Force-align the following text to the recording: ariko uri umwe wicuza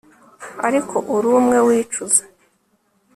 ariko 0.67 0.95
uri 1.15 1.27
umwe 1.37 1.57
wicuza 1.67 2.23